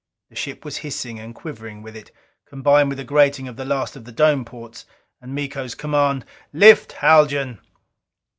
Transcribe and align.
The 0.31 0.35
ship 0.35 0.65
was 0.65 0.77
hissing 0.77 1.19
and 1.19 1.35
quivering 1.35 1.83
with 1.83 1.95
it, 1.95 2.09
combined 2.47 2.89
with 2.89 2.97
the 2.97 3.03
grating 3.03 3.47
of 3.47 3.55
the 3.55 3.65
last 3.65 3.95
of 3.95 4.03
the 4.03 4.11
dome 4.11 4.43
ports. 4.45 4.87
And 5.21 5.35
Miko's 5.35 5.75
command: 5.75 6.25
"Lift, 6.51 6.93
Haljan!" 6.93 7.59